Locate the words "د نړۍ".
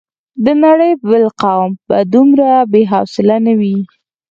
0.45-0.91